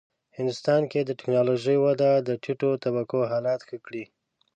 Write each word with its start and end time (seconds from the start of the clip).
هندوستان 0.37 0.81
کې 0.91 0.99
د 1.03 1.11
ټېکنالوژۍ 1.19 1.77
وده 1.85 2.11
د 2.27 2.29
ټیټو 2.43 2.71
طبقو 2.83 3.19
حالت 3.31 3.59
ښه 3.67 3.77
کړ. 3.85 3.93